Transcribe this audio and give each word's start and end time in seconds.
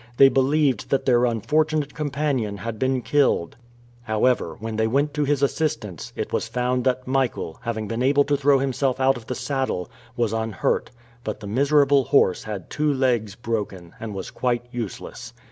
They 0.17 0.29
believed 0.29 0.89
that 0.89 1.05
their 1.05 1.25
unfortunate 1.25 1.93
companion 1.93 2.57
had 2.57 2.79
been 2.79 3.03
killed. 3.03 3.55
However, 4.01 4.55
when 4.59 4.75
they 4.75 4.87
went 4.87 5.13
to 5.13 5.25
his 5.25 5.43
assistance, 5.43 6.11
it 6.15 6.33
was 6.33 6.47
found 6.47 6.85
that 6.85 7.05
Michael, 7.05 7.59
having 7.61 7.87
been 7.87 8.01
able 8.01 8.23
to 8.23 8.35
throw 8.35 8.57
himself 8.57 8.99
out 8.99 9.15
of 9.15 9.27
the 9.27 9.35
saddle, 9.35 9.91
was 10.17 10.33
unhurt, 10.33 10.89
but 11.23 11.39
the 11.39 11.45
miserable 11.45 12.05
horse 12.05 12.45
had 12.45 12.71
two 12.71 12.91
legs 12.91 13.35
broken, 13.35 13.93
and 13.99 14.15
was 14.15 14.31
quite 14.31 14.65
useless. 14.71 15.33